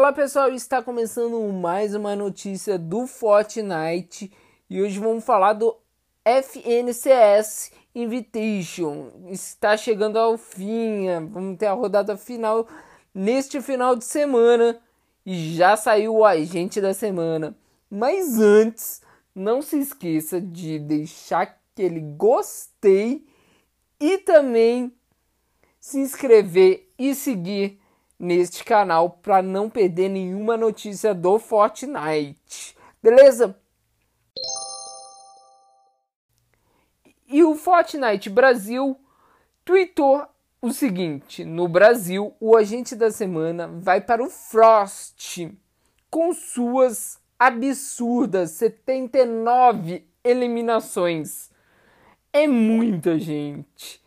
Olá 0.00 0.14
pessoal, 0.14 0.50
está 0.50 0.82
começando 0.82 1.38
mais 1.52 1.94
uma 1.94 2.16
notícia 2.16 2.78
do 2.78 3.06
Fortnite 3.06 4.32
e 4.70 4.80
hoje 4.80 4.98
vamos 4.98 5.22
falar 5.22 5.52
do 5.52 5.76
FNCS 6.24 7.70
Invitation. 7.94 9.10
Está 9.28 9.76
chegando 9.76 10.18
ao 10.18 10.38
fim, 10.38 11.06
é, 11.06 11.20
vamos 11.20 11.58
ter 11.58 11.66
a 11.66 11.74
rodada 11.74 12.16
final 12.16 12.66
neste 13.14 13.60
final 13.60 13.94
de 13.94 14.06
semana 14.06 14.80
e 15.26 15.54
já 15.54 15.76
saiu 15.76 16.14
o 16.14 16.24
agente 16.24 16.80
da 16.80 16.94
semana. 16.94 17.54
Mas 17.90 18.40
antes, 18.40 19.02
não 19.34 19.60
se 19.60 19.78
esqueça 19.78 20.40
de 20.40 20.78
deixar 20.78 21.42
aquele 21.72 22.00
gostei 22.00 23.26
e 24.00 24.16
também 24.16 24.94
se 25.78 25.98
inscrever 25.98 26.90
e 26.98 27.14
seguir 27.14 27.78
neste 28.20 28.62
canal 28.62 29.08
para 29.08 29.40
não 29.40 29.70
perder 29.70 30.10
nenhuma 30.10 30.54
notícia 30.54 31.14
do 31.14 31.38
Fortnite. 31.38 32.76
Beleza? 33.02 33.58
E 37.26 37.42
o 37.42 37.54
Fortnite 37.54 38.28
Brasil 38.28 39.00
tweetou 39.64 40.26
o 40.60 40.70
seguinte: 40.70 41.44
no 41.44 41.66
Brasil, 41.66 42.34
o 42.38 42.54
agente 42.56 42.94
da 42.94 43.10
semana 43.10 43.66
vai 43.66 44.02
para 44.02 44.22
o 44.22 44.28
Frost 44.28 45.50
com 46.10 46.34
suas 46.34 47.18
absurdas 47.38 48.50
79 48.50 50.06
eliminações. 50.22 51.50
É 52.32 52.46
muita 52.46 53.18
gente. 53.18 54.00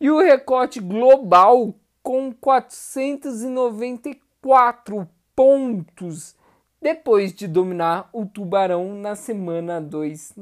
E 0.00 0.10
o 0.10 0.18
recorte 0.18 0.80
global 0.80 1.74
com 2.06 2.32
494 2.32 5.08
pontos 5.34 6.36
depois 6.80 7.34
de 7.34 7.48
dominar 7.48 8.08
o 8.12 8.24
Tubarão 8.24 8.94
na 8.94 9.16
semana 9.16 9.80
2. 9.80 10.34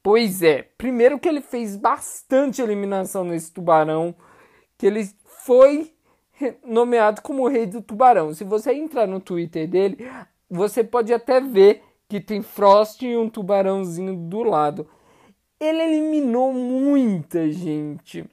Pois 0.00 0.44
é, 0.44 0.62
primeiro 0.78 1.18
que 1.18 1.28
ele 1.28 1.40
fez 1.40 1.74
bastante 1.74 2.62
eliminação 2.62 3.24
nesse 3.24 3.52
Tubarão, 3.52 4.14
que 4.78 4.86
ele 4.86 5.10
foi 5.24 5.92
nomeado 6.64 7.20
como 7.20 7.48
rei 7.48 7.66
do 7.66 7.82
Tubarão. 7.82 8.32
Se 8.32 8.44
você 8.44 8.72
entrar 8.72 9.08
no 9.08 9.18
Twitter 9.18 9.68
dele, 9.68 10.08
você 10.48 10.84
pode 10.84 11.12
até 11.12 11.40
ver 11.40 11.82
que 12.08 12.20
tem 12.20 12.42
Frost 12.42 13.02
e 13.02 13.16
um 13.16 13.28
tubarãozinho 13.28 14.14
do 14.14 14.44
lado. 14.44 14.86
Ele 15.58 15.82
eliminou 15.82 16.52
muita 16.52 17.50
gente. 17.50 18.24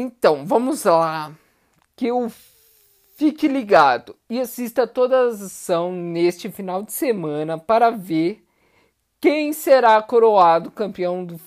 Então, 0.00 0.46
vamos 0.46 0.84
lá. 0.84 1.30
Que 1.94 2.06
eu 2.06 2.32
fique 3.16 3.46
ligado 3.46 4.16
e 4.30 4.40
assista 4.40 4.86
toda 4.86 5.14
a 5.14 5.26
ação 5.26 5.92
neste 5.92 6.50
final 6.50 6.82
de 6.82 6.90
semana 6.90 7.58
para 7.58 7.90
ver 7.90 8.42
quem 9.20 9.52
será 9.52 10.00
coroado 10.00 10.70
campeão 10.70 11.22
do 11.22 11.38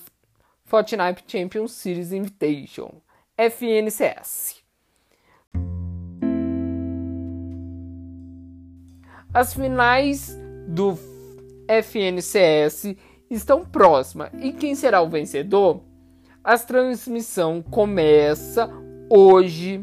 Fortnite 0.64 1.24
Champions 1.26 1.72
Series 1.72 2.12
Invitation, 2.12 2.92
FNCS. 3.36 4.62
As 9.32 9.52
finais 9.52 10.38
do 10.68 10.96
FNCS 11.66 12.94
estão 13.28 13.64
próximas 13.64 14.30
e 14.40 14.52
quem 14.52 14.76
será 14.76 15.02
o 15.02 15.10
vencedor? 15.10 15.82
A 16.44 16.58
transmissão 16.58 17.62
começa 17.62 18.70
hoje 19.08 19.82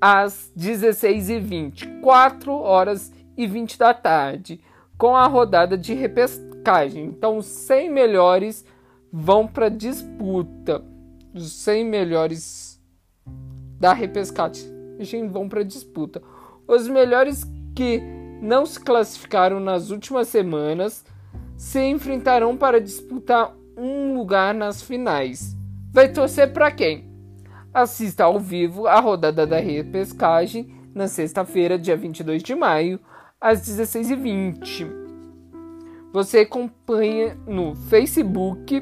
às 0.00 0.52
16h20, 0.58 2.00
4 2.00 2.52
horas 2.52 3.12
e 3.36 3.46
20 3.46 3.78
da 3.78 3.94
tarde, 3.94 4.60
com 4.98 5.14
a 5.14 5.28
rodada 5.28 5.78
de 5.78 5.94
repescagem. 5.94 7.04
Então, 7.04 7.38
os 7.38 7.46
100 7.46 7.88
melhores 7.88 8.64
vão 9.12 9.46
para 9.46 9.68
disputa. 9.68 10.84
Os 11.32 11.52
100 11.52 11.84
melhores 11.84 12.82
da 13.78 13.92
repescagem 13.92 15.28
vão 15.30 15.48
para 15.48 15.62
disputa. 15.62 16.20
Os 16.66 16.88
melhores 16.88 17.44
que 17.76 18.02
não 18.42 18.66
se 18.66 18.80
classificaram 18.80 19.60
nas 19.60 19.90
últimas 19.90 20.26
semanas 20.26 21.04
se 21.56 21.80
enfrentarão 21.80 22.56
para 22.56 22.80
disputar 22.80 23.54
um 23.78 24.14
lugar 24.14 24.52
nas 24.52 24.82
finais 24.82 25.55
vai 25.96 26.12
torcer 26.12 26.52
para 26.52 26.70
quem? 26.70 27.10
Assista 27.72 28.24
ao 28.24 28.38
vivo 28.38 28.86
a 28.86 29.00
rodada 29.00 29.46
da 29.46 29.58
repescagem 29.58 30.70
na 30.94 31.08
sexta-feira, 31.08 31.78
dia 31.78 31.96
22 31.96 32.42
de 32.42 32.54
maio, 32.54 33.00
às 33.40 33.62
16h20. 33.66 34.86
Você 36.12 36.40
acompanha 36.40 37.34
no 37.46 37.74
Facebook 37.74 38.78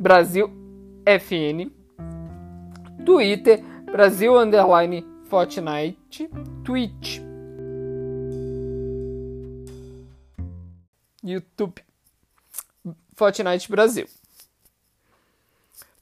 Brasil 0.00 0.50
FN, 1.06 1.70
Twitter 3.04 3.62
Brasil 3.84 4.36
Underline 4.36 5.06
Fortnite, 5.26 6.28
Twitch, 6.64 7.20
YouTube 11.22 11.80
Fortnite 13.14 13.70
Brasil. 13.70 14.08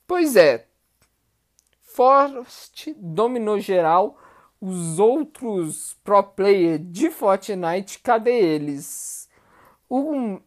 Pois 0.06 0.36
é, 0.36 0.66
Forst 1.80 2.88
dominou 2.96 3.60
geral. 3.60 4.18
Os 4.60 4.98
outros 4.98 5.96
pro 6.02 6.22
player 6.22 6.78
de 6.78 7.10
Fortnite, 7.10 7.98
cadê 8.00 8.32
eles? 8.32 9.28
O, 9.88 10.40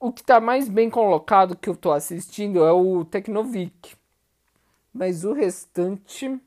o 0.00 0.12
que 0.12 0.20
está 0.20 0.40
mais 0.40 0.68
bem 0.68 0.88
colocado 0.88 1.56
que 1.56 1.68
eu 1.68 1.74
estou 1.74 1.92
assistindo 1.92 2.64
é 2.64 2.72
o 2.72 3.04
Tecnovic. 3.04 3.96
Mas 4.94 5.24
o 5.24 5.32
restante, 5.32 6.40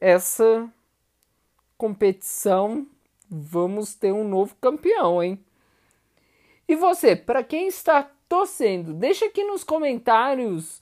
essa 0.00 0.72
competição, 1.76 2.86
vamos 3.28 3.94
ter 3.94 4.12
um 4.12 4.26
novo 4.26 4.54
campeão, 4.60 5.22
hein? 5.22 5.44
E 6.66 6.76
você, 6.76 7.14
para 7.14 7.42
quem 7.42 7.66
está 7.66 8.08
torcendo, 8.28 8.94
deixa 8.94 9.26
aqui 9.26 9.44
nos 9.44 9.64
comentários 9.64 10.80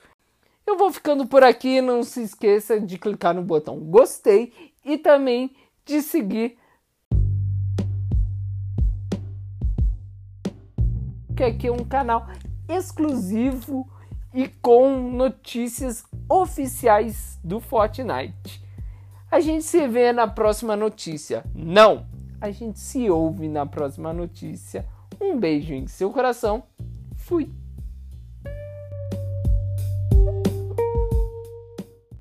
eu 0.66 0.76
vou 0.76 0.92
ficando 0.92 1.26
por 1.26 1.42
aqui. 1.42 1.80
Não 1.80 2.02
se 2.02 2.22
esqueça 2.22 2.80
de 2.80 2.98
clicar 2.98 3.34
no 3.34 3.42
botão 3.42 3.78
gostei 3.78 4.52
e 4.84 4.96
também 4.96 5.54
de 5.84 6.02
seguir. 6.02 6.56
Que 11.36 11.44
aqui 11.44 11.68
é 11.68 11.72
um 11.72 11.84
canal 11.84 12.28
exclusivo 12.68 13.88
e 14.32 14.48
com 14.48 15.10
notícias 15.10 16.04
oficiais 16.28 17.38
do 17.42 17.60
Fortnite. 17.60 18.62
A 19.30 19.40
gente 19.40 19.64
se 19.64 19.86
vê 19.86 20.12
na 20.12 20.26
próxima 20.26 20.76
notícia. 20.76 21.44
Não, 21.54 22.06
a 22.40 22.50
gente 22.50 22.78
se 22.78 23.08
ouve 23.10 23.48
na 23.48 23.66
próxima 23.66 24.12
notícia. 24.12 24.86
Um 25.20 25.38
beijo 25.38 25.72
em 25.72 25.86
seu 25.86 26.10
coração. 26.10 26.62
Fui. 27.16 27.50